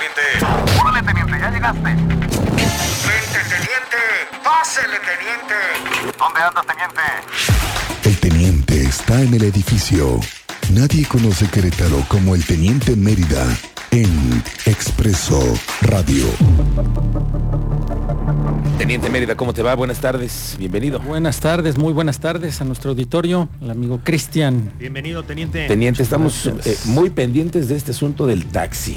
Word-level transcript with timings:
teniente. 0.00 0.80
Órale, 0.80 1.02
teniente, 1.02 1.32
ya 1.38 1.50
llegaste. 1.50 1.82
Vente, 1.82 3.40
teniente. 3.48 4.00
Pásele, 4.42 4.98
teniente. 5.00 5.54
¿Dónde 6.18 6.40
andas, 6.40 6.66
teniente? 6.66 7.02
El 8.04 8.18
teniente 8.18 8.82
está 8.82 9.20
en 9.20 9.34
el 9.34 9.44
edificio. 9.44 10.20
Nadie 10.72 11.06
conoce 11.06 11.48
Querétaro 11.48 12.04
como 12.08 12.34
el 12.34 12.44
teniente 12.44 12.96
Mérida 12.96 13.44
en 13.90 14.42
Expreso 14.66 15.42
Radio. 15.82 16.26
Teniente 18.78 19.10
Mérida, 19.10 19.36
¿cómo 19.36 19.52
te 19.52 19.62
va? 19.62 19.74
Buenas 19.74 20.00
tardes, 20.00 20.56
bienvenido. 20.58 21.00
Buenas 21.00 21.40
tardes, 21.40 21.76
muy 21.76 21.92
buenas 21.92 22.20
tardes 22.20 22.62
a 22.62 22.64
nuestro 22.64 22.90
auditorio, 22.92 23.48
el 23.60 23.70
amigo 23.70 24.00
Cristian. 24.02 24.72
Bienvenido, 24.78 25.22
teniente. 25.24 25.66
Teniente, 25.66 26.02
estamos 26.02 26.46
eh, 26.46 26.78
muy 26.86 27.10
pendientes 27.10 27.68
de 27.68 27.76
este 27.76 27.90
asunto 27.90 28.26
del 28.26 28.46
taxi, 28.46 28.96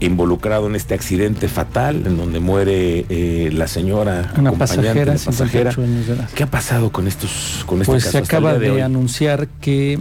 involucrado 0.00 0.66
en 0.66 0.76
este 0.76 0.94
accidente 0.94 1.48
fatal 1.48 2.06
en 2.06 2.16
donde 2.16 2.40
muere 2.40 3.06
eh, 3.08 3.50
la 3.52 3.66
señora 3.66 4.32
Una 4.38 4.52
pasajera, 4.52 5.14
la 5.14 5.18
pasajera. 5.18 5.72
58 5.72 5.82
años 5.82 6.06
de 6.06 6.14
edad. 6.14 6.30
¿Qué 6.34 6.42
ha 6.42 6.50
pasado 6.50 6.90
con 6.90 7.08
estos, 7.08 7.64
con 7.66 7.80
este 7.80 7.92
Pues 7.92 8.04
caso 8.04 8.18
se 8.18 8.24
acaba 8.24 8.58
de, 8.58 8.82
anunciar 8.82 9.48
que 9.60 9.98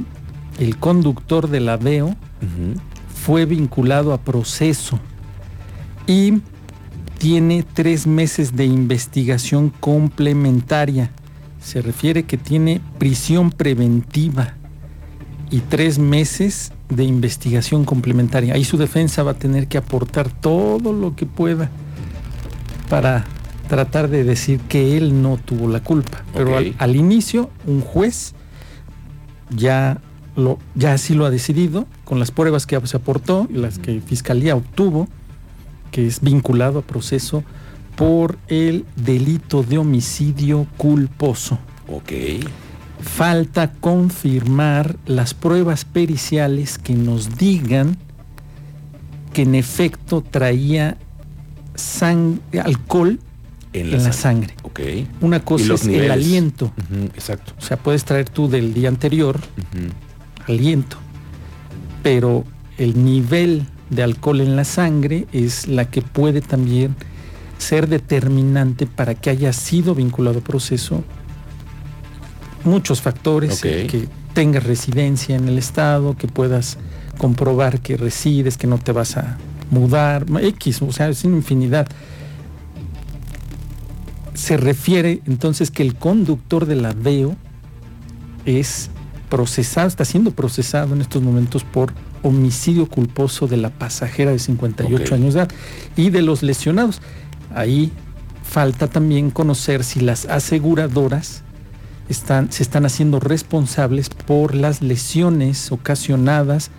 el 0.59 0.77
conductor 0.77 1.49
de 1.49 1.59
la 1.59 1.75
Ujú. 1.77 2.79
fue 3.13 3.45
vinculado 3.45 4.13
a 4.13 4.19
proceso 4.19 4.99
y 6.07 6.41
tiene 7.17 7.63
tres 7.73 8.07
meses 8.07 8.55
de 8.55 8.65
investigación 8.65 9.69
complementaria. 9.79 11.11
Se 11.61 11.81
refiere 11.81 12.23
que 12.23 12.37
tiene 12.37 12.81
prisión 12.97 13.51
preventiva 13.51 14.53
y 15.49 15.59
tres 15.61 15.99
meses 15.99 16.71
de 16.89 17.03
investigación 17.03 17.85
complementaria. 17.85 18.53
Ahí 18.53 18.63
su 18.63 18.77
defensa 18.77 19.23
va 19.23 19.31
a 19.31 19.33
tener 19.35 19.67
que 19.67 19.77
aportar 19.77 20.29
todo 20.29 20.93
lo 20.93 21.15
que 21.15 21.25
pueda 21.25 21.69
para 22.89 23.25
tratar 23.67 24.09
de 24.09 24.23
decir 24.23 24.59
que 24.61 24.97
él 24.97 25.21
no 25.21 25.37
tuvo 25.37 25.67
la 25.67 25.81
culpa. 25.81 26.23
Pero 26.33 26.57
al 26.57 26.95
inicio, 26.95 27.49
un 27.65 27.81
juez 27.81 28.33
ya, 29.49 29.99
lo, 30.35 30.59
ya 30.75 30.93
así 30.93 31.13
lo 31.13 31.25
ha 31.25 31.29
decidido, 31.29 31.85
con 32.05 32.19
las 32.19 32.31
pruebas 32.31 32.65
que 32.65 32.79
se 32.87 32.97
aportó 32.97 33.47
y 33.49 33.57
las 33.57 33.79
que 33.79 34.01
Fiscalía 34.01 34.55
obtuvo, 34.55 35.07
que 35.91 36.07
es 36.07 36.21
vinculado 36.21 36.79
a 36.79 36.81
proceso 36.81 37.43
por 37.95 38.37
el 38.47 38.85
delito 38.95 39.63
de 39.63 39.77
homicidio 39.77 40.67
culposo. 40.77 41.57
Ok, 41.89 42.11
Falta 42.99 43.71
confirmar 43.71 44.97
las 45.05 45.33
pruebas 45.33 45.85
periciales 45.85 46.77
que 46.77 46.93
nos 46.93 47.37
digan 47.37 47.97
que 49.33 49.43
en 49.43 49.55
efecto 49.55 50.21
traía 50.21 50.97
alcohol 52.63 53.19
en 53.73 53.93
en 53.93 54.03
la 54.03 54.13
sangre. 54.13 54.55
Ok. 54.63 54.79
Una 55.21 55.43
cosa 55.43 55.75
es 55.75 55.85
el 55.85 56.09
aliento. 56.09 56.71
Exacto. 57.13 57.53
O 57.57 57.61
sea, 57.61 57.77
puedes 57.77 58.03
traer 58.05 58.29
tú 58.29 58.49
del 58.49 58.73
día 58.73 58.89
anterior 58.89 59.39
aliento, 60.47 60.97
pero 62.01 62.45
el 62.77 63.03
nivel 63.03 63.65
de 63.89 64.03
alcohol 64.03 64.41
en 64.41 64.55
la 64.55 64.63
sangre 64.63 65.27
es 65.31 65.67
la 65.67 65.89
que 65.89 66.01
puede 66.01 66.41
también 66.41 66.95
ser 67.57 67.87
determinante 67.87 68.85
para 68.85 69.15
que 69.15 69.29
haya 69.29 69.53
sido 69.53 69.95
vinculado 69.95 70.39
a 70.39 70.41
proceso. 70.41 71.03
Muchos 72.67 73.01
factores, 73.01 73.61
que 73.61 74.07
tengas 74.33 74.63
residencia 74.63 75.35
en 75.35 75.47
el 75.47 75.57
estado, 75.57 76.15
que 76.17 76.27
puedas 76.27 76.77
comprobar 77.17 77.79
que 77.79 77.97
resides, 77.97 78.57
que 78.57 78.67
no 78.67 78.77
te 78.77 78.91
vas 78.91 79.17
a 79.17 79.37
mudar, 79.71 80.25
X, 80.41 80.81
o 80.81 80.91
sea, 80.91 81.09
es 81.09 81.23
una 81.23 81.37
infinidad. 81.37 81.87
Se 84.33 84.57
refiere 84.57 85.21
entonces 85.25 85.71
que 85.71 85.81
el 85.81 85.95
conductor 85.95 86.65
de 86.65 86.75
la 86.75 86.93
DEO 86.93 87.35
es 88.45 88.89
procesado, 89.29 89.87
está 89.87 90.05
siendo 90.05 90.31
procesado 90.31 90.93
en 90.93 91.01
estos 91.01 91.21
momentos 91.21 91.63
por 91.63 91.93
homicidio 92.23 92.87
culposo 92.87 93.47
de 93.47 93.57
la 93.57 93.69
pasajera 93.69 94.31
de 94.31 94.39
58 94.39 95.03
Ok. 95.03 95.11
años 95.11 95.33
de 95.33 95.41
edad 95.41 95.51
y 95.95 96.09
de 96.09 96.21
los 96.21 96.43
lesionados. 96.43 97.01
Ahí 97.53 97.91
falta 98.43 98.87
también 98.87 99.31
conocer 99.31 99.83
si 99.83 99.99
las 99.99 100.25
aseguradoras 100.25 101.43
están, 102.09 102.51
se 102.51 102.63
están 102.63 102.85
haciendo 102.85 103.19
responsables 103.19 104.09
por 104.09 104.55
las 104.55 104.81
lesiones 104.81 105.71
ocasionadas 105.71 106.71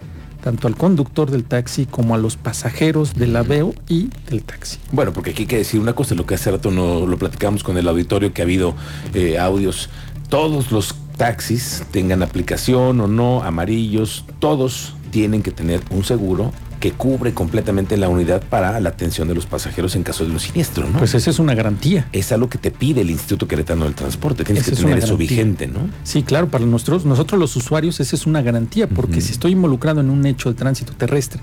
tanto 0.43 0.69
al 0.69 0.77
conductor 0.77 1.31
del 1.31 1.45
taxi 1.45 1.87
como 1.87 2.15
a 2.15 2.19
los 2.19 2.37
pasajeros 2.37 3.15
del 3.15 3.37
aveo 3.37 3.75
y 3.89 4.09
del 4.31 4.43
taxi. 4.43 4.79
Bueno, 4.93 5.13
porque 5.13 5.31
aquí 5.31 5.43
hay 5.43 5.49
que 5.49 5.59
decir 5.59 5.81
una 5.81 5.95
cosa, 5.95 6.15
lo 6.15 6.27
que 6.27 6.37
hace 6.37 6.51
rato 6.51 6.71
no 6.71 7.07
lo 7.07 7.19
platicamos 7.19 7.63
con 7.63 7.77
el 7.77 7.89
auditorio, 7.89 8.33
que 8.33 8.43
ha 8.43 8.45
habido 8.45 8.75
eh, 9.15 9.39
audios. 9.39 9.91
Todos 10.29 10.71
los 10.71 10.95
taxis, 11.17 11.83
tengan 11.91 12.23
aplicación 12.23 13.01
o 13.01 13.09
no, 13.09 13.43
amarillos, 13.43 14.25
todos 14.39 14.95
tienen 15.11 15.43
que 15.43 15.51
tener 15.51 15.81
un 15.91 16.05
seguro 16.05 16.53
que 16.81 16.93
cubre 16.93 17.35
completamente 17.35 17.97
la 17.97 18.09
unidad 18.09 18.43
para 18.43 18.79
la 18.81 18.89
atención 18.91 19.27
de 19.29 19.35
los 19.35 19.47
pasajeros 19.47 19.97
en 19.97 20.03
caso 20.03 20.25
de 20.25 20.31
un 20.31 20.41
siniestro, 20.41 20.89
¿no? 20.89 20.99
Pues 20.99 21.15
esa 21.15 21.31
es 21.31 21.39
una 21.39 21.55
garantía. 21.55 22.09
es 22.13 22.31
algo 22.33 22.49
que 22.49 22.59
te 22.59 22.71
pide 22.71 23.01
el 23.01 23.11
Instituto 23.11 23.49
Queretano 23.49 23.85
del 23.85 23.95
Transporte. 23.95 24.45
Tienes 24.45 24.63
Esa 24.63 24.71
que 24.71 24.75
es 24.77 24.81
tener 24.83 24.99
eso 24.99 25.17
vigente, 25.17 25.67
¿no? 25.67 25.81
Sí, 26.05 26.23
claro, 26.23 26.49
para 26.49 26.65
nosotros, 26.65 27.05
nosotros 27.05 27.41
los 27.41 27.57
usuarios, 27.57 27.99
esa 28.01 28.15
es 28.15 28.27
una 28.27 28.43
garantía, 28.43 28.89
porque 28.89 29.21
si 29.21 29.33
estoy 29.33 29.53
involucrado 29.53 30.01
en 30.01 30.11
un 30.11 30.25
hecho 30.27 30.51
de 30.51 30.55
tránsito 30.55 30.93
terrestre 30.93 31.41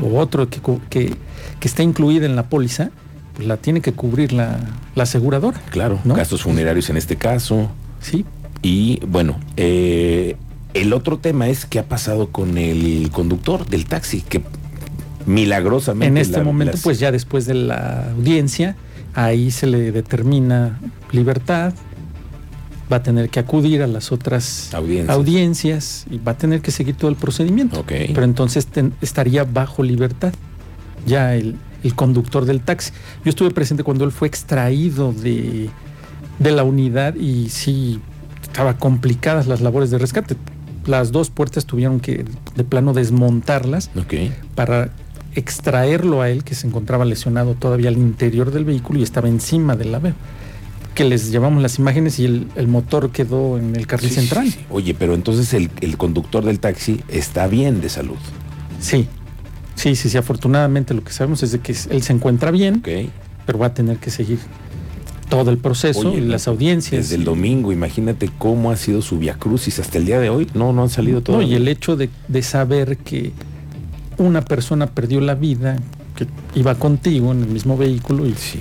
o 0.00 0.18
otro 0.18 0.48
que, 0.48 0.60
que, 0.88 1.16
que 1.58 1.68
está 1.68 1.82
incluida 1.82 2.26
en 2.26 2.36
la 2.36 2.48
póliza, 2.48 2.90
pues 3.34 3.48
la 3.48 3.56
tiene 3.56 3.80
que 3.80 3.92
cubrir 3.92 4.32
la, 4.32 4.60
la 4.94 5.02
aseguradora. 5.02 5.60
Claro, 5.70 5.98
¿No? 6.04 6.14
gastos 6.14 6.42
funerarios 6.42 6.88
en 6.90 6.96
este 6.96 7.16
caso. 7.16 7.70
Sí, 8.00 8.24
Y 8.62 9.00
bueno, 9.06 9.38
eh, 9.56 10.36
el 10.74 10.92
otro 10.92 11.18
tema 11.18 11.48
es 11.48 11.66
qué 11.66 11.78
ha 11.78 11.84
pasado 11.88 12.28
con 12.28 12.58
el 12.58 13.10
conductor 13.12 13.66
del 13.66 13.84
taxi, 13.86 14.22
que 14.22 14.42
milagrosamente... 15.26 16.06
en 16.06 16.16
este 16.18 16.38
la- 16.38 16.44
momento, 16.44 16.72
las- 16.72 16.82
pues 16.82 16.98
ya 16.98 17.12
después 17.12 17.46
de 17.46 17.54
la 17.54 18.10
audiencia, 18.12 18.76
ahí 19.14 19.50
se 19.50 19.66
le 19.66 19.92
determina 19.92 20.80
libertad, 21.12 21.74
va 22.92 22.96
a 22.96 23.02
tener 23.02 23.30
que 23.30 23.40
acudir 23.40 23.82
a 23.82 23.86
las 23.86 24.12
otras 24.12 24.72
Audiencias. 24.74 25.16
audiencias 25.16 26.04
y 26.10 26.18
va 26.18 26.32
a 26.32 26.36
tener 26.38 26.60
que 26.60 26.70
seguir 26.70 26.94
todo 26.96 27.10
el 27.10 27.16
procedimiento. 27.16 27.84
Pero 27.86 28.24
entonces 28.24 28.66
ten- 28.66 28.92
estaría 29.00 29.44
bajo 29.44 29.82
libertad 29.82 30.32
ya 31.06 31.34
el, 31.34 31.56
el 31.82 31.94
conductor 31.94 32.44
del 32.44 32.60
taxi. 32.60 32.92
Yo 33.24 33.30
estuve 33.30 33.50
presente 33.50 33.82
cuando 33.82 34.04
él 34.04 34.12
fue 34.12 34.28
extraído 34.28 35.12
de, 35.12 35.70
de 36.38 36.52
la 36.52 36.64
unidad 36.64 37.14
y 37.14 37.48
sí, 37.48 37.98
estaba 38.42 38.76
complicadas 38.78 39.46
las 39.46 39.60
labores 39.62 39.90
de 39.90 39.98
rescate. 39.98 40.36
Las 40.86 41.12
dos 41.12 41.30
puertas 41.30 41.64
tuvieron 41.66 42.00
que 42.00 42.24
de 42.56 42.64
plano 42.64 42.92
desmontarlas 42.92 43.90
para 44.54 44.90
extraerlo 45.34 46.20
a 46.22 46.28
él, 46.30 46.44
que 46.44 46.54
se 46.54 46.66
encontraba 46.66 47.04
lesionado 47.04 47.54
todavía 47.54 47.88
al 47.88 47.96
interior 47.96 48.50
del 48.50 48.64
vehículo 48.64 48.98
y 48.98 49.02
estaba 49.02 49.28
encima 49.28 49.76
del 49.76 49.94
aveo. 49.94 50.14
Que 50.94 51.04
les 51.04 51.30
llevamos 51.30 51.62
las 51.62 51.78
imágenes 51.78 52.18
y 52.18 52.26
el, 52.26 52.48
el 52.54 52.68
motor 52.68 53.10
quedó 53.12 53.56
en 53.58 53.74
el 53.76 53.86
carril 53.86 54.10
Sí, 54.10 54.16
central. 54.16 54.46
sí, 54.46 54.52
sí. 54.58 54.66
Oye, 54.70 54.92
pero 54.94 55.14
entonces 55.14 55.54
el, 55.54 55.70
el 55.80 55.96
conductor 55.96 56.44
del 56.44 56.60
taxi 56.60 57.00
está 57.08 57.46
bien 57.46 57.80
de 57.80 57.88
salud. 57.88 58.18
Sí, 58.78 59.08
sí, 59.74 59.96
sí, 59.96 60.10
sí. 60.10 60.18
Afortunadamente 60.18 60.92
lo 60.92 61.02
que 61.02 61.12
sabemos 61.12 61.42
es 61.42 61.52
de 61.52 61.60
que 61.60 61.74
él 61.90 62.02
se 62.02 62.12
encuentra 62.12 62.50
bien, 62.50 62.82
pero 63.46 63.58
va 63.58 63.66
a 63.68 63.74
tener 63.74 63.96
que 63.96 64.10
seguir 64.10 64.38
todo 65.36 65.50
el 65.50 65.58
proceso 65.58 66.10
Oye, 66.10 66.18
y 66.18 66.20
las 66.22 66.46
audiencias. 66.48 67.02
Desde 67.04 67.16
el 67.16 67.24
domingo, 67.24 67.72
imagínate 67.72 68.30
cómo 68.38 68.70
ha 68.70 68.76
sido 68.76 69.02
su 69.02 69.18
viacrucis 69.18 69.78
hasta 69.78 69.98
el 69.98 70.04
día 70.06 70.20
de 70.20 70.30
hoy. 70.30 70.46
No, 70.54 70.72
no 70.72 70.82
han 70.82 70.90
salido 70.90 71.18
No, 71.18 71.22
todos. 71.24 71.44
y 71.44 71.54
el 71.54 71.68
hecho 71.68 71.96
de, 71.96 72.10
de 72.28 72.42
saber 72.42 72.98
que 72.98 73.32
una 74.18 74.42
persona 74.42 74.86
perdió 74.88 75.20
la 75.20 75.34
vida, 75.34 75.78
que 76.16 76.26
iba 76.54 76.74
contigo 76.74 77.32
en 77.32 77.42
el 77.42 77.48
mismo 77.48 77.76
vehículo 77.76 78.26
y 78.26 78.34
Sí. 78.34 78.60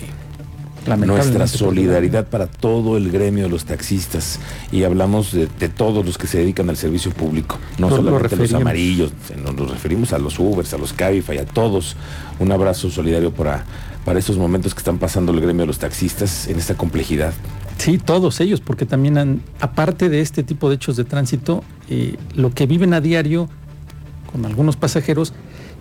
Nuestra 0.97 1.45
solidaridad 1.45 2.25
para 2.25 2.47
todo 2.47 2.97
el 2.97 3.11
gremio 3.11 3.43
de 3.43 3.49
los 3.51 3.65
taxistas 3.65 4.39
y 4.71 4.81
hablamos 4.83 5.31
de, 5.31 5.47
de 5.59 5.69
todos 5.69 6.03
los 6.03 6.17
que 6.17 6.25
se 6.25 6.39
dedican 6.39 6.71
al 6.71 6.77
servicio 6.77 7.11
público, 7.11 7.59
no 7.77 7.87
lo 7.87 7.97
solamente 7.97 8.35
los 8.35 8.51
amarillos, 8.55 9.11
nos, 9.43 9.53
nos 9.53 9.69
referimos 9.69 10.11
a 10.11 10.17
los 10.17 10.39
Ubers, 10.39 10.73
a 10.73 10.79
los 10.79 10.91
Cabify, 10.93 11.37
a 11.37 11.45
todos. 11.45 11.95
Un 12.39 12.51
abrazo 12.51 12.89
solidario 12.89 13.31
para, 13.31 13.63
para 14.05 14.19
esos 14.19 14.37
momentos 14.37 14.73
que 14.73 14.79
están 14.79 14.97
pasando 14.97 15.31
el 15.31 15.41
gremio 15.41 15.61
de 15.63 15.67
los 15.67 15.79
taxistas 15.79 16.47
en 16.47 16.57
esta 16.57 16.75
complejidad. 16.75 17.33
Sí, 17.77 17.97
todos 17.97 18.39
ellos, 18.41 18.61
porque 18.61 18.85
también 18.85 19.17
han, 19.17 19.41
aparte 19.59 20.09
de 20.09 20.21
este 20.21 20.43
tipo 20.43 20.69
de 20.69 20.75
hechos 20.75 20.97
de 20.97 21.03
tránsito, 21.03 21.63
eh, 21.89 22.15
lo 22.35 22.51
que 22.51 22.65
viven 22.67 22.93
a 22.93 23.01
diario 23.01 23.49
con 24.31 24.45
algunos 24.45 24.75
pasajeros 24.75 25.33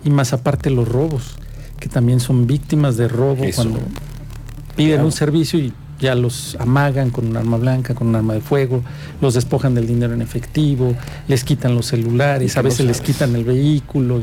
y 0.03 0.09
más 0.09 0.33
aparte 0.33 0.69
los 0.69 0.87
robos, 0.87 1.35
que 1.79 1.89
también 1.89 2.19
son 2.19 2.47
víctimas 2.47 2.97
de 2.97 3.07
robo 3.07 3.43
Eso. 3.43 3.63
cuando 3.63 3.79
piden 4.75 4.93
Claro. 4.93 5.05
un 5.05 5.11
servicio 5.11 5.59
y 5.59 5.73
Ya 5.99 6.15
los 6.15 6.57
amagan 6.59 7.11
con 7.11 7.27
un 7.27 7.37
arma 7.37 7.57
blanca, 7.57 7.93
con 7.93 8.07
un 8.07 8.15
arma 8.15 8.33
de 8.33 8.41
fuego, 8.41 8.81
los 9.21 9.35
despojan 9.35 9.75
del 9.75 9.85
dinero 9.85 10.15
en 10.15 10.23
efectivo, 10.23 10.95
les 11.27 11.43
quitan 11.43 11.75
los 11.75 11.85
celulares, 11.85 12.57
a 12.57 12.63
veces 12.63 12.87
les 12.87 13.01
quitan 13.01 13.35
el 13.35 13.43
vehículo 13.43 14.19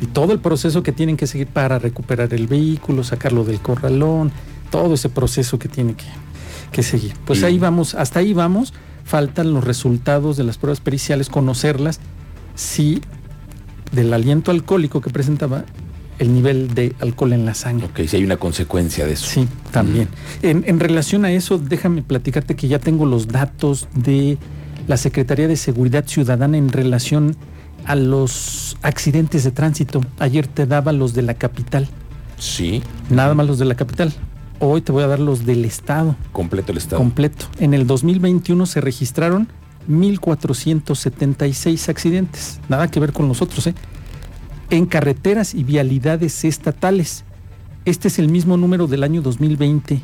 y, 0.00 0.06
todo 0.06 0.32
el 0.32 0.40
proceso 0.40 0.82
que 0.82 0.92
tienen 0.92 1.16
que 1.16 1.26
seguir 1.26 1.46
para 1.46 1.78
recuperar 1.78 2.32
el 2.34 2.46
vehículo, 2.46 3.04
sacarlo 3.04 3.44
del 3.44 3.60
corralón, 3.60 4.32
todo 4.70 4.94
ese 4.94 5.08
proceso 5.08 5.58
que 5.58 5.68
tiene 5.68 5.94
que, 5.94 6.06
que 6.72 6.82
seguir. 6.82 7.14
Pues 7.24 7.42
ahí 7.42 7.58
vamos, 7.58 7.94
hasta 7.94 8.20
ahí 8.20 8.32
vamos, 8.32 8.74
faltan 9.04 9.52
los 9.52 9.64
resultados 9.64 10.36
de 10.36 10.44
las 10.44 10.58
pruebas 10.58 10.80
periciales, 10.80 11.28
conocerlas, 11.28 12.00
si 12.54 13.00
del 13.92 14.12
aliento 14.12 14.50
alcohólico 14.50 15.00
que 15.00 15.10
presentaba 15.10 15.64
el 16.18 16.32
nivel 16.32 16.74
de 16.74 16.94
alcohol 17.00 17.32
en 17.32 17.44
la 17.44 17.54
sangre. 17.54 17.86
Ok, 17.86 18.00
si 18.06 18.16
hay 18.16 18.24
una 18.24 18.38
consecuencia 18.38 19.06
de 19.06 19.12
eso. 19.12 19.26
Sí, 19.26 19.46
también. 19.70 20.08
En, 20.42 20.64
en 20.66 20.80
relación 20.80 21.24
a 21.24 21.32
eso, 21.32 21.58
déjame 21.58 22.02
platicarte 22.02 22.56
que 22.56 22.68
ya 22.68 22.78
tengo 22.78 23.06
los 23.06 23.28
datos 23.28 23.88
de 23.94 24.38
la 24.86 24.96
Secretaría 24.96 25.48
de 25.48 25.56
Seguridad 25.56 26.06
Ciudadana 26.06 26.56
en 26.56 26.70
relación 26.70 27.36
a 27.86 27.94
los 27.96 28.76
accidentes 28.82 29.44
de 29.44 29.50
tránsito. 29.52 30.02
Ayer 30.18 30.46
te 30.46 30.66
daba 30.66 30.92
los 30.92 31.14
de 31.14 31.22
la 31.22 31.32
capital, 31.34 31.88
Sí, 32.38 32.82
nada 33.08 33.32
más 33.34 33.46
los 33.46 33.58
de 33.58 33.64
la 33.64 33.74
capital. 33.76 34.12
Hoy 34.58 34.82
te 34.82 34.92
voy 34.92 35.04
a 35.04 35.06
dar 35.06 35.20
los 35.20 35.46
del 35.46 35.64
estado 35.64 36.16
completo 36.32 36.72
el 36.72 36.78
estado. 36.78 36.98
completo. 36.98 37.46
En 37.58 37.72
el 37.74 37.86
2021 37.86 38.66
se 38.66 38.80
registraron 38.82 39.48
1.476 39.88 41.88
accidentes. 41.88 42.60
Nada 42.68 42.88
que 42.90 43.00
ver 43.00 43.12
con 43.12 43.28
los 43.28 43.42
otros, 43.42 43.66
¿eh? 43.66 43.74
En 44.70 44.86
carreteras 44.86 45.54
y 45.54 45.64
vialidades 45.64 46.44
estatales. 46.44 47.24
Este 47.84 48.08
es 48.08 48.18
el 48.18 48.28
mismo 48.28 48.56
número 48.56 48.86
del 48.86 49.04
año 49.04 49.22
2020 49.22 50.00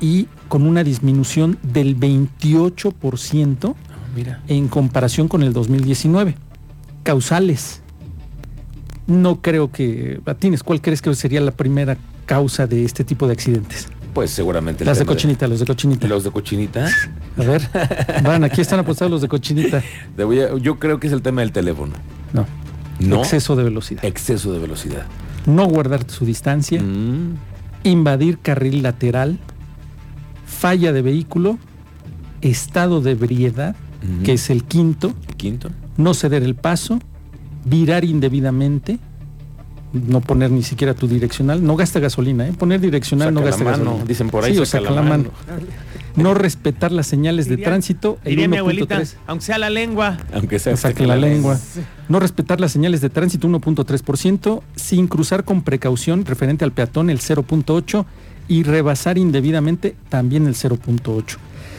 y 0.00 0.28
con 0.48 0.66
una 0.66 0.84
disminución 0.84 1.58
del 1.62 1.98
28% 1.98 3.74
Ah, 3.74 3.76
Mira. 4.14 4.40
en 4.48 4.68
comparación 4.68 5.28
con 5.28 5.42
el 5.42 5.52
2019. 5.52 6.36
Causales. 7.04 7.80
No 9.06 9.40
creo 9.42 9.70
que... 9.70 10.20
Atines, 10.26 10.62
¿cuál 10.62 10.80
crees 10.80 11.00
que 11.02 11.14
sería 11.14 11.40
la 11.40 11.50
primera 11.52 11.96
causa 12.26 12.66
de 12.66 12.84
este 12.84 13.04
tipo 13.04 13.26
de 13.26 13.34
accidentes? 13.34 13.88
Pues 14.14 14.30
seguramente. 14.30 14.82
el 14.84 14.88
Las 14.88 14.98
de 14.98 15.04
cochinita, 15.06 15.46
los 15.46 15.60
de 15.60 15.66
cochinita. 15.66 16.06
Los 16.08 16.24
de 16.24 16.30
cochinita. 16.30 16.88
A 17.36 17.42
ver, 17.42 17.62
van, 18.22 18.44
aquí 18.44 18.60
están 18.60 18.78
apostados 18.78 19.10
los 19.10 19.20
de 19.22 19.28
cochinita. 19.28 19.82
Yo 20.62 20.78
creo 20.78 20.98
que 21.00 21.06
es 21.08 21.12
el 21.12 21.20
tema 21.22 21.42
del 21.42 21.52
teléfono. 21.52 21.92
No, 22.32 22.46
No. 23.00 23.18
exceso 23.20 23.56
de 23.56 23.64
velocidad. 23.64 24.04
Exceso 24.04 24.52
de 24.52 24.58
velocidad. 24.60 25.04
No 25.46 25.66
guardar 25.66 26.08
su 26.10 26.24
distancia, 26.24 26.80
Mm, 26.80 27.34
invadir 27.82 28.38
carril 28.38 28.82
lateral, 28.82 29.38
falla 30.46 30.92
de 30.92 31.02
vehículo, 31.02 31.58
estado 32.40 33.00
de 33.02 33.10
ebriedad, 33.10 33.74
Ujú. 34.02 34.22
que 34.24 34.32
es 34.34 34.48
el 34.48 34.64
quinto, 34.64 35.12
Quinto. 35.36 35.70
No 35.96 36.14
ceder 36.14 36.42
el 36.42 36.54
paso, 36.54 36.98
virar 37.64 38.04
indebidamente, 38.04 38.98
no 39.92 40.20
poner 40.20 40.50
ni 40.50 40.62
siquiera 40.64 40.92
tu 40.94 41.06
direccional, 41.06 41.64
no 41.64 41.76
gasta 41.76 42.00
gasolina, 42.00 42.48
¿eh? 42.48 42.52
poner 42.52 42.80
direccional 42.80 43.32
no 43.32 43.40
Saca 43.40 43.44
la 43.44 43.50
gasta 43.50 43.64
mano, 43.64 43.84
gasolina. 43.84 44.04
dicen 44.06 44.28
por 44.30 44.44
ahí, 44.44 44.54
Sí, 44.54 44.58
o 44.60 44.66
saca 44.66 44.82
saca 44.84 44.94
la 44.96 45.02
la 45.02 45.08
mano. 45.08 45.30
mano. 45.48 45.60
No 46.16 46.32
respetar 46.34 46.92
las 46.92 47.06
señales 47.08 47.46
de 47.46 47.56
Diría- 47.56 47.64
tránsito, 47.66 48.18
el 48.24 48.30
Diría 48.30 48.48
mi 48.48 48.56
abuelita, 48.56 48.96
1.3. 49.00 49.16
aunque 49.26 49.44
sea 49.44 49.58
la 49.58 49.70
lengua. 49.70 50.16
Aunque 50.32 50.58
sea. 50.60 50.74
O 50.74 50.76
sea, 50.76 50.92
que 50.92 51.06
la 51.06 51.16
lengua. 51.16 51.58
No 52.08 52.20
respetar 52.20 52.60
las 52.60 52.70
señales 52.72 53.00
de 53.00 53.10
tránsito 53.10 53.48
1.3%, 53.48 54.62
sin 54.76 55.08
cruzar 55.08 55.44
con 55.44 55.62
precaución 55.62 56.24
referente 56.24 56.64
al 56.64 56.70
peatón 56.72 57.10
el 57.10 57.18
0.8 57.20 58.04
y 58.48 58.62
rebasar 58.62 59.18
indebidamente 59.18 59.96
también 60.08 60.46
el 60.46 60.54
0.8. 60.54 61.36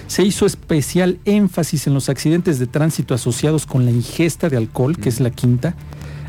Se 0.07 0.23
hizo 0.23 0.45
especial 0.45 1.19
énfasis 1.25 1.87
en 1.87 1.93
los 1.93 2.09
accidentes 2.09 2.59
de 2.59 2.67
tránsito 2.67 3.13
asociados 3.13 3.65
con 3.65 3.85
la 3.85 3.91
ingesta 3.91 4.49
de 4.49 4.57
alcohol, 4.57 4.97
que 4.97 5.09
es 5.09 5.19
la 5.19 5.31
quinta, 5.31 5.75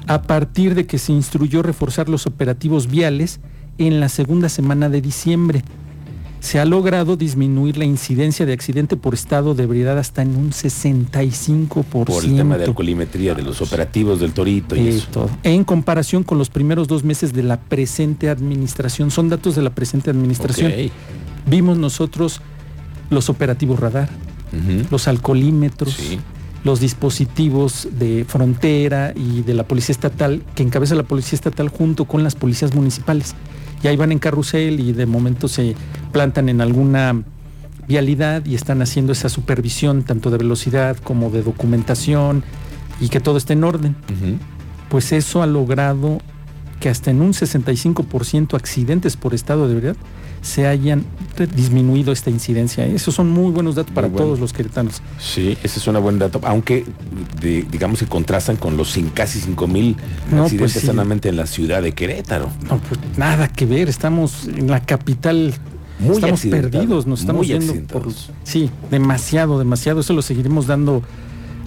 a 0.07 0.23
partir 0.23 0.75
de 0.75 0.87
que 0.87 0.99
se 0.99 1.13
instruyó 1.13 1.63
reforzar 1.63 2.09
los 2.09 2.27
operativos 2.27 2.87
viales 2.89 3.41
en 3.79 4.01
la 4.01 4.09
segunda 4.09 4.49
semana 4.49 4.89
de 4.89 5.01
diciembre. 5.01 5.63
Se 6.47 6.61
ha 6.61 6.65
logrado 6.65 7.17
disminuir 7.17 7.77
la 7.77 7.85
incidencia 7.87 8.47
de 8.47 8.53
accidente 8.53 8.97
por 8.97 9.15
estado 9.15 9.57
de 9.57 9.65
ebriedad 9.65 9.99
hasta 9.99 10.23
en 10.23 10.37
un 10.37 10.53
65%. 10.53 12.05
Por 12.05 12.25
el 12.25 12.37
tema 12.37 12.57
de 12.57 12.67
alcoholimetría 12.67 13.35
de 13.35 13.43
los 13.43 13.61
operativos 13.63 14.21
del 14.21 14.31
torito 14.33 14.77
y 14.77 14.79
Eh, 14.79 14.89
eso. 14.91 15.09
todo. 15.11 15.31
En 15.43 15.65
comparación 15.65 16.23
con 16.23 16.39
los 16.39 16.49
primeros 16.49 16.87
dos 16.87 17.03
meses 17.03 17.33
de 17.33 17.43
la 17.43 17.59
presente 17.59 18.29
administración, 18.31 19.11
son 19.11 19.29
datos 19.29 19.57
de 19.57 19.63
la 19.63 19.71
presente 19.71 20.09
administración. 20.11 20.71
Vimos 21.47 21.79
nosotros 21.79 22.41
los 23.11 23.29
operativos 23.29 23.81
radar, 23.81 24.09
los 24.89 25.09
alcoholímetros, 25.09 25.95
Sí. 25.95 26.21
los 26.63 26.79
dispositivos 26.79 27.89
de 27.99 28.25
frontera 28.25 29.13
y 29.17 29.43
de 29.43 29.53
la 29.55 29.65
policía 29.67 29.95
estatal, 29.95 30.45
que 30.55 30.63
encabeza 30.63 30.95
la 30.95 31.03
policía 31.03 31.35
estatal 31.35 31.71
junto 31.71 32.05
con 32.05 32.23
las 32.23 32.37
policías 32.37 32.73
municipales. 32.73 33.35
Y 33.83 33.89
ahí 33.89 33.97
van 33.97 34.13
en 34.13 34.19
carrusel 34.19 34.81
y 34.81 34.93
de 34.93 35.07
momento 35.07 35.49
se 35.49 35.75
plantan 36.13 36.49
en 36.49 36.61
alguna 36.61 37.23
vialidad 37.87 38.45
y 38.45 38.55
están 38.55 38.83
haciendo 38.83 39.13
esa 39.13 39.29
supervisión 39.29 40.03
tanto 40.03 40.31
de 40.31 40.39
velocidad 40.39 40.97
como 40.97 41.31
de 41.31 41.43
documentación 41.43 42.43
y 43.01 43.09
que 43.09 43.21
todo 43.21 43.37
esté 43.37 43.53
en 43.53 43.65
orden. 43.65 43.97
Pues 44.89 45.13
eso 45.13 45.43
ha 45.43 45.47
logrado 45.47 46.21
que 46.81 46.89
hasta 46.89 47.11
en 47.11 47.21
un 47.21 47.33
65% 47.33 48.55
accidentes 48.55 49.17
por 49.17 49.35
estado 49.35 49.67
de 49.69 49.75
ebriedad 49.75 49.97
se 50.47 50.67
hayan 50.67 51.05
disminuido 51.55 52.13
esta 52.13 52.31
incidencia. 52.31 52.87
Esos 52.87 53.15
son 53.15 53.29
muy 53.31 53.51
buenos 53.53 53.75
datos 53.75 53.93
para 53.93 54.07
bueno. 54.09 54.25
todos 54.25 54.41
los 54.41 54.53
queretanos. 54.53 55.03
Sí, 55.19 55.59
ese 55.63 55.79
es 55.81 55.87
un 55.87 56.01
buen 56.01 56.19
dato. 56.19 56.41
Aunque, 56.45 56.85
de- 57.41 57.67
digamos 57.71 57.99
que 57.99 58.07
contrastan 58.07 58.57
con 58.57 58.77
los 58.77 58.97
cin- 58.97 59.13
casi 59.13 59.41
5 59.41 59.67
mil 59.67 59.97
No, 60.31 60.45
accidentes 60.45 60.59
pues 60.59 60.73
sí. 60.83 60.87
solamente 60.87 61.29
en 61.29 61.37
la 61.37 61.47
ciudad 61.47 61.83
de 61.83 61.93
Querétaro. 61.93 62.49
No, 62.69 62.79
pues 62.79 63.01
nada 63.19 63.49
que 63.49 63.67
ver, 63.67 63.89
estamos 63.89 64.47
en 64.47 64.71
la 64.71 64.81
capital, 64.81 65.53
Muy 65.99 66.15
estamos 66.15 66.41
perdidos, 66.43 67.07
nos 67.07 67.21
estamos 67.21 67.47
muy 67.47 67.49
viendo 67.59 67.75
por... 67.93 68.07
Sí, 68.45 68.71
demasiado, 68.91 69.59
demasiado. 69.59 70.01
Eso 70.01 70.13
lo 70.15 70.23
seguiremos 70.23 70.67
dando 70.67 71.03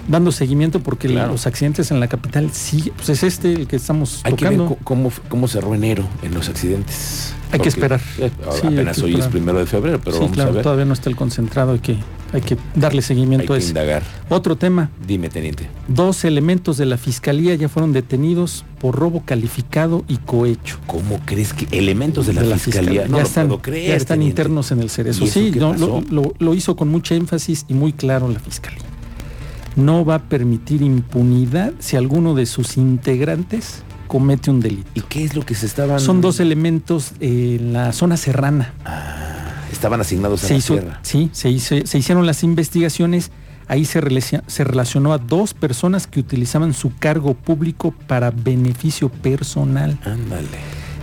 dando 0.09 0.31
seguimiento 0.33 0.81
porque 0.81 1.07
Claro. 1.07 1.31
los 1.31 1.47
accidentes 1.47 1.91
en 1.91 2.00
la 2.01 2.07
capital 2.07 2.50
sí, 2.51 2.91
pues 2.97 3.07
es 3.09 3.23
este 3.23 3.53
el 3.53 3.67
que 3.67 3.75
estamos 3.77 4.19
Hay 4.23 4.33
que 4.33 4.45
ver 4.45 4.57
tocando. 4.57 4.77
cómo, 4.83 5.11
cómo 5.29 5.47
cerró 5.47 5.73
enero 5.75 6.03
en 6.23 6.33
los 6.33 6.50
accidentes. 6.50 7.33
Hay 7.51 7.59
que 7.59 7.69
esperar. 7.69 8.00
eh, 8.19 8.29
Sí, 8.61 8.67
hay 8.67 8.73
apenas 8.73 8.97
que 8.97 9.06
hoy 9.06 9.15
es 9.15 9.25
primero 9.27 9.57
de 9.59 9.65
febrero, 9.65 10.00
pero 10.03 10.17
sí, 10.17 10.19
vamos 10.21 10.35
claro, 10.35 10.50
a 10.51 10.53
ver. 10.53 10.63
todavía 10.63 10.85
no 10.85 10.94
está 10.94 11.09
el 11.09 11.15
concentrado, 11.15 11.71
hay 11.71 11.79
que, 11.79 11.97
hay 12.31 12.41
que 12.41 12.57
darle 12.75 13.00
Hay 13.00 13.03
seguimiento 13.03 13.53
a 13.53 13.56
que 13.56 13.61
ese. 13.63 13.69
indagar. 13.69 14.03
Otro 14.29 14.56
tema, 14.56 14.91
Dime, 15.07 15.29
teniente. 15.29 15.67
Dos 15.88 16.25
elementos 16.25 16.77
de 16.77 16.85
la 16.85 16.97
fiscalía 16.97 17.55
ya 17.55 17.67
fueron 17.67 17.91
detenidos 17.91 18.65
por 18.79 18.95
robo 18.95 19.23
calificado 19.25 20.05
y 20.07 20.17
cohecho. 20.17 20.77
¿Cómo 20.85 21.19
crees 21.25 21.53
que 21.53 21.65
elementos 21.75 22.27
de 22.27 22.33
la, 22.33 22.57
fiscalía? 22.59 23.05
No 23.07 23.17
ya 23.17 23.23
lo 23.23 23.27
están, 23.27 23.47
puedo 23.47 23.62
creer. 23.63 23.89
ya 23.89 23.95
están 23.95 24.17
teniente. 24.19 24.41
internos 24.43 24.72
en 24.72 24.81
el 24.81 24.89
cerezo. 24.91 25.24
¿Y 25.24 25.27
eso 25.27 25.39
Sí, 25.39 25.51
no, 25.55 25.74
lo, 25.74 26.01
lo- 26.12 26.34
lo 26.38 26.53
hizo 26.53 26.75
con 26.75 26.89
mucha 26.89 27.15
énfasis 27.15 27.65
y 27.67 27.74
muy 27.74 27.93
claro 27.93 28.27
la 28.29 28.39
fiscalía. 28.39 28.79
No 29.79 30.05
va 30.05 30.15
a 30.15 30.19
permitir 30.19 30.81
impunidad 30.81 31.74
si 31.79 31.95
alguno 31.95 32.36
de 32.36 32.45
sus 32.45 32.77
integrantes 32.77 33.83
comete 34.07 34.50
un 34.51 34.59
delito. 34.59 34.89
¿Y 34.95 35.01
qué 35.01 35.24
es 35.24 35.36
lo 35.36 35.45
que 35.45 35.55
se 35.55 35.65
estaban? 35.65 36.00
Son 36.00 36.21
dos 36.21 36.39
elementos 36.39 37.13
en 37.19 37.74
la 37.74 37.91
zona 37.93 38.17
serrana. 38.17 38.74
Estaban 39.71 40.01
asignados 40.01 40.43
a 40.43 40.48
Se 40.48 40.53
la 40.53 40.57
hizo, 40.59 40.74
sierra. 40.74 41.00
sí, 41.03 41.29
se, 41.31 41.50
hizo- 41.50 41.86
se 41.86 41.98
hicieron 41.98 42.25
las 42.25 42.43
investigaciones. 42.43 43.31
Ahí 43.67 43.86
se 43.86 44.01
relacionó 44.63 45.13
a 45.13 45.19
dos 45.19 45.53
personas 45.53 46.07
que 46.07 46.19
utilizaban 46.19 46.74
su 46.74 46.91
cargo 46.98 47.36
público 47.36 47.91
para 48.07 48.31
beneficio 48.31 49.09
personal. 49.09 50.00
Ándale. 50.03 50.48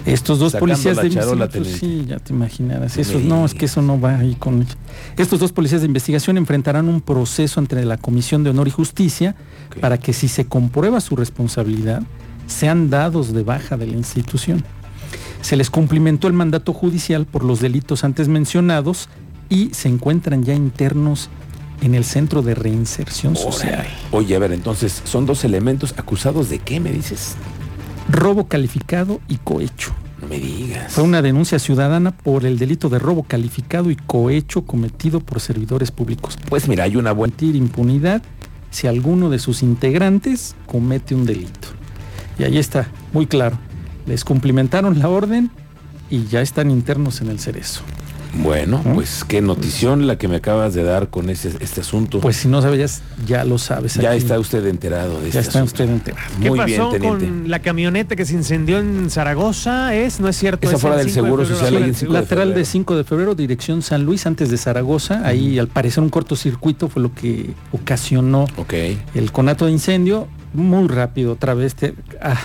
Estos 0.06 0.38
dos 0.38 0.52
Sacando 0.52 0.72
policías 0.72 0.96
de 0.96 1.06
investigación, 1.08 1.48
teniente. 1.50 1.78
sí, 1.78 2.04
ya 2.08 2.18
te 2.18 2.32
imaginarás. 2.32 2.96
No 2.96 3.02
Eso, 3.02 3.18
me 3.18 3.24
no, 3.24 3.44
es 3.44 3.54
que 3.54 3.64
eso 3.64 3.82
no 3.82 4.00
va 4.00 4.18
ahí 4.18 4.34
con. 4.36 4.66
Estos 5.16 5.40
dos 5.40 5.52
policías 5.52 5.80
de 5.80 5.86
investigación 5.86 6.38
enfrentarán 6.38 6.88
un 6.88 7.00
proceso 7.00 7.60
entre 7.60 7.84
la 7.84 7.96
Comisión 7.96 8.44
de 8.44 8.50
Honor 8.50 8.68
y 8.68 8.70
Justicia 8.70 9.34
para 9.80 9.98
que 9.98 10.12
si 10.12 10.28
se 10.28 10.46
comprueba 10.46 11.00
su 11.00 11.16
responsabilidad, 11.16 12.02
sean 12.46 12.88
dados 12.88 13.32
de 13.32 13.42
baja 13.42 13.76
de 13.76 13.86
la 13.86 13.96
institución. 13.96 14.64
Se 15.42 15.56
les 15.56 15.70
cumplimentó 15.70 16.28
el 16.28 16.32
mandato 16.32 16.72
judicial 16.72 17.26
por 17.26 17.44
los 17.44 17.60
delitos 17.60 18.04
antes 18.04 18.28
mencionados 18.28 19.08
y 19.48 19.70
se 19.72 19.88
encuentran 19.88 20.44
ya 20.44 20.54
internos 20.54 21.28
en 21.82 21.94
el 21.94 22.04
Centro 22.04 22.42
de 22.42 22.54
Reinserción 22.54 23.36
Social. 23.36 23.86
Oye, 24.10 24.34
a 24.34 24.38
ver, 24.38 24.52
entonces, 24.52 25.02
son 25.04 25.26
dos 25.26 25.44
elementos 25.44 25.94
acusados 25.98 26.48
de 26.48 26.58
qué, 26.58 26.80
me 26.80 26.90
dices? 26.90 27.36
Robo 28.08 28.46
calificado 28.46 29.20
y 29.28 29.36
cohecho. 29.36 29.92
No 30.20 30.28
me 30.28 30.38
digas. 30.38 30.92
Fue 30.92 31.04
una 31.04 31.22
denuncia 31.22 31.58
ciudadana 31.58 32.12
por 32.12 32.46
el 32.46 32.58
delito 32.58 32.88
de 32.88 32.98
robo 32.98 33.24
calificado 33.24 33.90
y 33.90 33.96
cohecho 33.96 34.64
cometido 34.64 35.20
por 35.20 35.40
servidores 35.40 35.90
públicos. 35.90 36.38
Pues 36.48 36.68
mira, 36.68 36.84
hay 36.84 36.96
una 36.96 37.12
buena. 37.12 37.34
Impunidad 37.40 38.22
si 38.70 38.86
alguno 38.86 39.30
de 39.30 39.38
sus 39.38 39.62
integrantes 39.62 40.54
comete 40.66 41.14
un 41.14 41.26
delito. 41.26 41.68
Y 42.38 42.44
ahí 42.44 42.58
está, 42.58 42.88
muy 43.12 43.26
claro. 43.26 43.58
Les 44.06 44.24
cumplimentaron 44.24 44.98
la 44.98 45.08
orden 45.08 45.50
y 46.10 46.26
ya 46.26 46.40
están 46.40 46.70
internos 46.70 47.20
en 47.20 47.28
el 47.28 47.40
cerezo. 47.40 47.82
Bueno, 48.38 48.82
¿No? 48.84 48.94
pues 48.94 49.24
qué 49.24 49.40
notición 49.40 50.06
la 50.06 50.16
que 50.18 50.28
me 50.28 50.36
acabas 50.36 50.74
de 50.74 50.82
dar 50.82 51.08
con 51.08 51.30
ese, 51.30 51.52
este 51.60 51.80
asunto. 51.80 52.20
Pues 52.20 52.36
si 52.36 52.48
no 52.48 52.60
sabías, 52.62 53.02
ya 53.26 53.44
lo 53.44 53.58
sabes. 53.58 53.94
ya 53.94 54.10
aquí. 54.10 54.18
está 54.18 54.38
usted 54.38 54.64
enterado 54.66 55.14
de 55.20 55.30
Ya 55.30 55.40
este 55.40 55.40
está 55.40 55.58
asunto. 55.62 55.82
usted 55.82 55.88
enterado. 55.90 56.22
¿Qué 56.42 56.48
Muy 56.50 56.58
pasó 56.58 56.90
bien, 56.90 56.90
teniente. 57.02 57.26
con 57.26 57.50
la 57.50 57.58
camioneta 57.60 58.14
que 58.16 58.24
se 58.24 58.34
incendió 58.34 58.78
en 58.78 59.08
Zaragoza? 59.10 59.94
¿Es? 59.94 60.20
¿No 60.20 60.28
es 60.28 60.36
cierto? 60.36 60.66
Esa 60.66 60.76
¿Es 60.76 60.82
fuera 60.82 61.00
el 61.00 61.06
del 61.06 61.14
5 61.14 61.24
de 61.24 61.28
Seguro? 61.30 61.46
Social, 61.46 61.68
Sí, 61.70 61.76
ahí 61.76 61.82
en 61.84 61.94
sí, 61.94 62.00
5 62.00 62.12
de 62.12 62.20
Lateral 62.20 62.48
de 62.48 62.54
febrero. 62.54 62.70
5 62.72 62.96
de 62.96 63.04
febrero, 63.04 63.34
dirección 63.34 63.82
San 63.82 64.04
Luis, 64.04 64.26
antes 64.26 64.50
de 64.50 64.56
Zaragoza. 64.58 65.22
Ahí, 65.26 65.58
al 65.58 65.68
parecer, 65.68 66.02
un 66.02 66.10
cortocircuito 66.10 66.88
fue 66.88 67.02
lo 67.02 67.14
que 67.14 67.54
ocasionó 67.72 68.44
Ok. 68.56 68.74
el 69.14 69.32
conato 69.32 69.66
de 69.66 69.72
incendio. 69.72 70.28
Muy 70.56 70.88
rápido, 70.88 71.32
otra 71.32 71.54
vez. 71.54 71.74
te- 71.74 71.94
ah, 72.20 72.36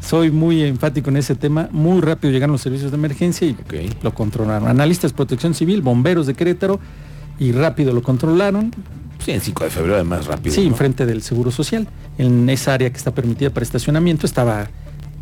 soy 0.00 0.30
muy 0.30 0.62
enfático 0.62 1.10
en 1.10 1.18
ese 1.18 1.34
tema. 1.34 1.68
Muy 1.70 2.00
rápido 2.00 2.32
llegaron 2.32 2.52
los 2.52 2.62
servicios 2.62 2.90
de 2.90 2.96
emergencia 2.96 3.46
y 3.46 3.56
lo 4.02 4.14
controlaron. 4.14 4.68
Analistas 4.68 5.12
de 5.12 5.16
protección 5.16 5.54
civil, 5.54 5.82
bomberos 5.82 6.26
de 6.26 6.34
Querétaro 6.34 6.80
y 7.38 7.52
rápido 7.52 7.92
lo 7.92 8.02
controlaron. 8.02 8.72
Sí, 9.24 9.30
en 9.30 9.40
5 9.40 9.64
de 9.64 9.70
febrero 9.70 9.94
además 9.94 10.26
rápido. 10.26 10.54
Sí, 10.54 10.62
¿no? 10.62 10.68
enfrente 10.68 11.06
del 11.06 11.22
Seguro 11.22 11.50
Social. 11.50 11.86
En 12.18 12.48
esa 12.50 12.74
área 12.74 12.90
que 12.90 12.96
está 12.96 13.12
permitida 13.14 13.50
para 13.50 13.64
estacionamiento 13.64 14.26
estaba 14.26 14.68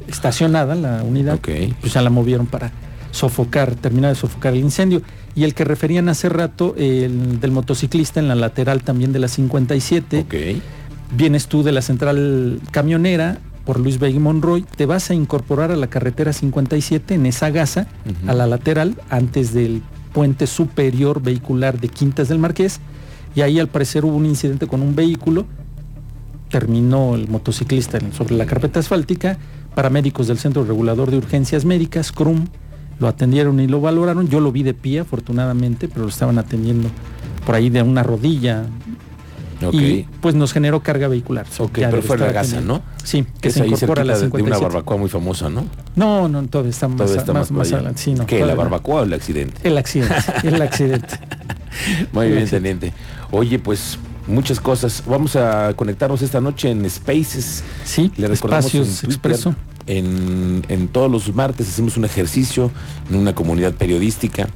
estacionada 0.09 0.75
la 0.75 1.03
unidad. 1.03 1.35
Ok. 1.35 1.49
Pues 1.81 1.93
ya 1.93 2.03
la 2.03 2.11
movieron 2.11 2.47
para 2.47 2.73
sofocar, 3.11 3.75
terminar 3.75 4.11
de 4.11 4.17
sofocar 4.21 4.55
el 4.55 4.61
incendio. 4.61 5.03
Y 5.35 5.45
el 5.45 5.55
que 5.55 5.65
referían 5.65 6.09
hace 6.09 6.29
rato, 6.29 6.75
el 6.77 7.41
del 7.41 7.51
motociclista 7.53 8.21
en 8.21 8.29
la 8.29 8.35
lateral 8.35 8.83
también 8.83 9.13
de 9.13 9.19
la 9.19 9.29
57. 9.29 10.21
Ok. 10.21 10.35
Vienes 11.15 11.47
tú 11.47 11.63
de 11.63 11.73
la 11.73 11.83
central 11.83 12.61
camionera 12.71 13.39
por 13.65 13.79
Luis 13.79 13.99
Vega 13.99 14.19
Monroy, 14.19 14.63
te 14.63 14.87
vas 14.87 15.11
a 15.11 15.15
incorporar 15.15 15.71
a 15.71 15.77
la 15.77 15.89
carretera 15.89 16.33
57 16.33 17.15
en 17.15 17.27
esa 17.27 17.51
gasa, 17.51 17.87
a 18.27 18.35
la 18.35 18.47
lateral, 18.47 18.97
antes 19.09 19.53
del 19.53 19.83
puente 20.13 20.47
superior 20.47 21.23
vehicular 21.23 21.79
de 21.79 21.89
Quintas 21.89 22.29
del 22.29 22.39
Marqués, 22.39 22.81
y 23.35 23.43
ahí 23.43 23.61
al 23.61 23.69
parecer 23.69 24.05
hubo 24.05 24.17
un 24.17 24.27
incidente 24.27 24.67
con 24.67 24.83
un 24.83 24.97
vehículo, 24.97 25.47
terminó 26.49 27.15
el 27.15 27.29
motociclista 27.29 27.99
sobre 28.13 28.35
la 28.35 28.47
carpeta 28.47 28.81
asfáltica, 28.81 29.39
paramédicos 29.75 30.27
del 30.27 30.39
Centro 30.39 30.65
Regulador 30.65 31.11
de 31.11 31.19
Urgencias 31.19 31.65
Médicas, 31.65 32.11
CRUM, 32.11 32.47
lo 32.99 33.09
atendieron 33.09 33.59
y 33.61 33.69
lo 33.69 33.81
valoraron, 33.81 34.29
yo 34.29 34.41
lo 34.41 34.53
vi 34.53 34.63
de 34.63 34.75
pie 34.75 35.01
afortunadamente, 35.01 35.89
pero 35.89 36.03
lo 36.03 36.09
estaban 36.09 36.39
atendiendo 36.39 36.89
por 37.47 37.55
ahí 37.55 37.71
de 37.71 37.83
una 37.83 38.03
rodilla, 38.03 38.67
Y 39.71 40.07
pues 40.21 40.35
nos 40.35 40.53
generó 40.53 40.83
carga 40.83 41.07
vehicular. 41.09 41.47
Ok, 41.59 41.79
Ya 41.79 41.91
pero 41.91 42.03
fue 42.03 42.19
la 42.19 42.33
gasa. 42.33 42.61
¿no? 42.61 42.83
Sí, 43.05 43.25
que 43.41 43.49
es 43.49 43.55
se 43.55 43.67
incorpora 43.67 44.03
a 44.03 44.05
la 44.05 44.15
de, 44.19 44.25
una 44.27 44.31
57. 44.31 44.65
barbacoa 44.65 44.97
muy 44.97 45.09
famosa, 45.09 45.49
¿no? 45.51 45.67
No, 45.95 46.29
no, 46.29 46.43
todavía 46.49 46.71
está 46.71 46.89
más, 46.89 46.97
Todavía 46.97 47.21
está 47.21 47.33
más, 47.33 47.51
más, 47.51 47.59
más 47.59 47.69
para 47.69 47.69
allá. 47.69 47.77
adelante. 47.77 48.03
Sí, 48.03 48.15
no, 48.15 48.27
¿Qué, 48.27 48.41
la 48.41 48.55
no. 48.55 48.57
barbacoa 48.57 49.03
o 49.03 49.05
el 49.05 49.13
accidente? 49.13 49.61
El 49.69 49.79
accidente, 49.79 50.15
el 50.45 50.61
accidente. 50.63 51.19
Muy 52.13 52.27
El 52.27 52.33
bien, 52.33 52.43
accidente. 52.45 52.51
teniente. 52.79 52.93
Oye, 53.31 53.59
pues 53.59 53.99
muchas 54.27 54.61
cosas. 54.61 55.03
Vamos 55.07 55.37
a 55.37 55.73
conectarnos 55.75 56.23
esta 56.23 56.41
noche 56.41 56.71
en 56.71 56.89
Spaces. 56.89 57.63
Sí, 57.85 58.11
Le 58.17 58.29
recordamos 58.29 58.67
espacios 58.67 59.05
en 59.05 59.11
expreso. 59.11 59.55
En, 59.87 60.63
en 60.69 60.89
todos 60.89 61.11
los 61.11 61.35
martes 61.35 61.69
hacemos 61.69 61.97
un 61.97 62.05
ejercicio 62.05 62.71
en 63.11 63.17
una 63.17 63.35
comunidad 63.35 63.73
periodística. 63.75 64.49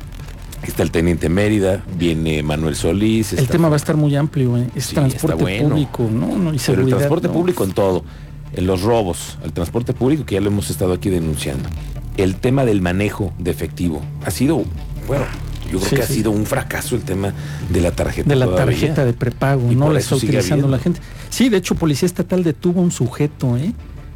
Está 0.62 0.82
el 0.82 0.90
teniente 0.90 1.28
Mérida, 1.28 1.84
viene 1.96 2.42
Manuel 2.42 2.74
Solís. 2.74 3.32
El 3.32 3.46
tema 3.48 3.68
va 3.68 3.74
a 3.74 3.76
estar 3.76 3.96
muy 3.96 4.16
amplio, 4.16 4.56
¿eh? 4.58 4.68
es 4.74 4.86
Sí, 4.86 4.94
transporte 4.94 5.42
bueno. 5.42 5.68
público, 5.68 6.08
¿no? 6.10 6.36
no 6.36 6.52
y 6.54 6.58
Pero 6.64 6.82
el 6.82 6.88
transporte 6.88 7.28
¿no? 7.28 7.34
público 7.34 7.64
en 7.64 7.72
todo, 7.72 8.04
en 8.52 8.66
los 8.66 8.82
robos, 8.82 9.38
el 9.44 9.52
transporte 9.52 9.92
público 9.92 10.24
que 10.24 10.34
ya 10.34 10.40
lo 10.40 10.48
hemos 10.48 10.68
estado 10.70 10.92
aquí 10.92 11.08
denunciando. 11.08 11.68
El 12.16 12.36
tema 12.36 12.64
del 12.64 12.80
manejo 12.82 13.32
de 13.38 13.50
efectivo 13.50 14.02
ha 14.24 14.30
sido, 14.30 14.64
bueno, 15.06 15.24
yo 15.70 15.78
creo 15.78 15.80
Sí, 15.90 15.96
que 15.96 16.02
ha 16.02 16.06
sí. 16.06 16.14
sido 16.14 16.30
un 16.32 16.46
fracaso 16.46 16.96
el 16.96 17.02
tema 17.02 17.32
de 17.70 17.80
la 17.80 17.92
tarjeta. 17.92 18.28
de 18.28 18.36
la 18.36 18.46
todavía. 18.46 18.64
tarjeta 18.66 19.04
de 19.04 19.12
prepago, 19.12 19.70
Y 19.70 19.76
no 19.76 19.92
la 19.92 20.00
está 20.00 20.16
utilizando 20.16 20.66
la 20.68 20.78
gente. 20.78 21.00
Sí, 21.30 21.48
de 21.48 21.58
hecho, 21.58 21.74
Policía 21.76 22.06
Estatal 22.06 22.42
detuvo 22.42 22.80
a 22.80 22.82
un 22.82 22.90
sujeto, 22.90 23.56
¿eh? 23.56 23.72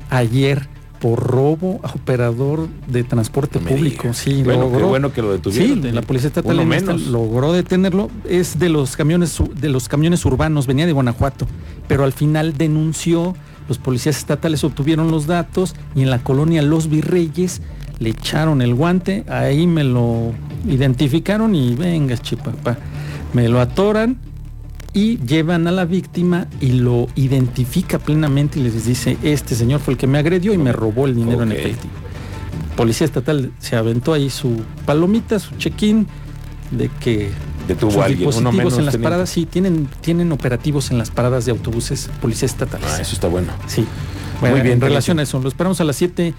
Ayer 0.09 0.67
por 1.01 1.19
robo 1.27 1.81
a 1.83 1.89
operador 1.93 2.69
de 2.87 3.03
transporte 3.05 3.59
No 3.61 3.69
público. 3.69 4.13
Sí, 4.13 4.43
Bueno, 4.43 4.63
logró. 4.65 4.79
qué 4.79 4.85
bueno 4.85 5.13
que 5.13 5.23
lo 5.23 5.33
detuvieron, 5.33 5.83
Sí, 5.83 5.91
la 5.93 6.03
Policía 6.03 6.29
Estatal 6.29 6.67
menos. 6.67 7.07
logró 7.09 7.53
detenerlo. 7.53 8.11
Es 8.29 8.59
de 8.59 8.69
los 8.69 8.97
camiones 8.97 9.39
de 9.61 9.69
los 9.71 9.89
camiones 9.89 10.25
urbanos, 10.25 10.67
venía 10.67 10.87
de 10.87 10.93
Guanajuato, 10.93 11.47
pero 11.89 12.05
al 12.05 12.13
final 12.13 12.57
denunció. 12.57 13.35
Los 13.69 13.79
policías 13.79 14.19
estatales 14.19 14.65
obtuvieron 14.65 15.11
los 15.13 15.27
datos 15.27 15.75
y 15.95 16.03
en 16.03 16.11
la 16.11 16.19
colonia 16.25 16.61
Los 16.61 16.89
Virreyes 16.91 17.63
le 18.01 18.11
echaron 18.11 18.63
el 18.63 18.75
guante. 18.75 19.25
Ahí 19.29 19.67
me 19.69 19.85
lo 19.85 20.33
identificaron 20.69 21.55
y 21.55 21.75
venga, 21.77 22.17
chipapá. 22.19 22.77
Me 23.33 23.49
lo 23.49 23.61
atoran 23.61 24.17
y 24.93 25.19
llevan 25.19 25.67
a 25.69 25.71
la 25.73 25.85
víctima 25.85 26.47
y 26.61 26.73
lo 26.73 27.07
identifica 27.15 27.99
plenamente 27.99 28.59
y 28.59 28.63
les 28.63 28.85
dice, 28.85 29.17
este 29.23 29.55
señor 29.55 29.81
fue 29.81 29.95
el 29.95 29.99
que 29.99 30.07
me 30.07 30.19
agredió 30.19 30.53
y 30.53 30.59
me 30.59 30.73
robó 30.73 31.07
el 31.07 31.15
dinero 31.15 31.43
en 31.43 31.53
Ok. 31.53 31.59
efectivo. 31.59 31.93
Policía 32.77 33.05
estatal 33.05 33.53
se 33.59 33.77
aventó 33.77 34.13
ahí 34.13 34.31
su 34.31 34.63
palomita, 34.87 35.39
su 35.39 35.55
check-in 35.57 36.07
de 36.71 36.89
que 37.01 37.31
Detuvo 37.69 37.91
sus 37.93 38.01
a 38.01 38.05
alguien, 38.07 38.27
dispositivos 38.27 38.55
menos, 38.57 38.79
en 38.79 38.87
las 38.87 38.97
paradas, 38.97 39.31
sí, 39.31 39.47
tienen, 39.47 39.89
tienen 40.01 40.33
operativos 40.33 40.91
en 40.91 40.99
las 40.99 41.11
paradas 41.11 41.45
de 41.45 41.53
autobuses, 41.53 42.11
policía 42.21 42.47
estatales. 42.47 42.89
Ah, 42.91 43.01
eso 43.01 43.15
está 43.15 43.29
bueno. 43.29 43.53
Sí. 43.67 43.85
Bueno, 44.41 44.57
Muy 44.57 44.63
bien, 44.63 44.75
en 44.75 44.81
relación 44.81 45.19
a 45.19 45.23
eso, 45.23 45.39
lo 45.41 45.49
esperamos 45.49 45.81
a 45.81 45.85
las 45.85 45.97
7 45.97 46.29
en 46.29 46.35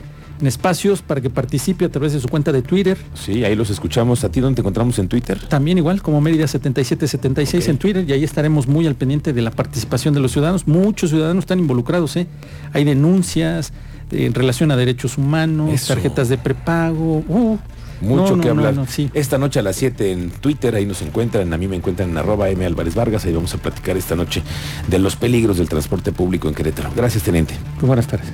espacios 0.47 1.01
para 1.01 1.21
que 1.21 1.29
participe 1.29 1.85
a 1.85 1.89
través 1.89 2.13
de 2.13 2.19
su 2.19 2.27
cuenta 2.27 2.51
de 2.51 2.61
Twitter. 2.61 2.97
Sí, 3.13 3.43
ahí 3.43 3.55
los 3.55 3.69
escuchamos. 3.69 4.23
¿A 4.23 4.29
ti 4.29 4.39
dónde 4.39 4.55
te 4.55 4.61
encontramos 4.61 4.97
en 4.99 5.07
Twitter? 5.07 5.39
También 5.47 5.77
igual 5.77 6.01
como 6.01 6.21
Mérida 6.21 6.47
7776 6.47 7.63
Ok. 7.63 7.69
en 7.69 7.77
Twitter 7.77 8.05
y 8.07 8.13
ahí 8.13 8.23
estaremos 8.23 8.67
muy 8.67 8.87
al 8.87 8.95
pendiente 8.95 9.33
de 9.33 9.41
la 9.41 9.51
participación 9.51 10.13
de 10.13 10.19
los 10.19 10.31
ciudadanos. 10.31 10.67
Muchos 10.67 11.09
ciudadanos 11.11 11.43
están 11.43 11.59
involucrados, 11.59 12.15
¿eh? 12.15 12.27
Hay 12.73 12.83
denuncias 12.83 13.73
eh, 14.11 14.25
en 14.25 14.33
relación 14.33 14.71
a 14.71 14.75
derechos 14.77 15.17
humanos, 15.17 15.71
Eso. 15.73 15.93
tarjetas 15.93 16.29
de 16.29 16.37
prepago. 16.37 17.23
uh, 17.27 17.57
Mucho 18.01 18.35
no, 18.35 18.41
que 18.41 18.47
no, 18.47 18.55
hablar. 18.55 18.73
no, 18.73 18.87
sí. 18.87 19.11
Esta 19.13 19.37
noche 19.37 19.59
a 19.59 19.61
las 19.61 19.75
7 19.75 20.11
en 20.11 20.31
Twitter, 20.31 20.73
ahí 20.73 20.87
nos 20.87 21.03
encuentran, 21.03 21.53
a 21.53 21.57
mí 21.59 21.67
me 21.67 21.75
encuentran 21.75 22.09
en 22.09 22.17
arroba 22.17 22.49
M 22.49 22.65
Álvarez 22.65 22.95
Vargas, 22.95 23.25
ahí 23.25 23.31
vamos 23.33 23.53
a 23.53 23.59
platicar 23.59 23.95
esta 23.95 24.15
noche 24.15 24.41
de 24.87 24.97
los 24.97 25.15
peligros 25.15 25.59
del 25.59 25.69
transporte 25.69 26.11
público 26.11 26.47
en 26.49 26.55
Querétaro. 26.55 26.89
Gracias, 26.95 27.21
teniente. 27.23 27.53
Muy 27.79 27.85
buenas 27.87 28.07
tardes. 28.07 28.27